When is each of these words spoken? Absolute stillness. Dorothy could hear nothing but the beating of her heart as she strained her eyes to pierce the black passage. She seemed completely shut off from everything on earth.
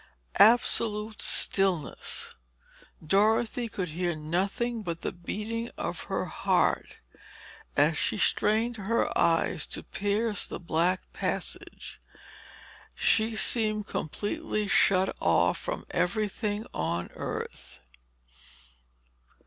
Absolute 0.39 1.21
stillness. 1.21 2.33
Dorothy 3.05 3.69
could 3.69 3.89
hear 3.89 4.15
nothing 4.15 4.81
but 4.81 5.01
the 5.01 5.11
beating 5.11 5.69
of 5.77 6.05
her 6.05 6.25
heart 6.25 7.01
as 7.77 7.99
she 7.99 8.17
strained 8.17 8.77
her 8.77 9.15
eyes 9.15 9.67
to 9.67 9.83
pierce 9.83 10.47
the 10.47 10.59
black 10.59 11.01
passage. 11.13 12.01
She 12.95 13.35
seemed 13.35 13.85
completely 13.85 14.67
shut 14.67 15.15
off 15.19 15.59
from 15.59 15.85
everything 15.91 16.65
on 16.73 17.11
earth. 17.13 17.79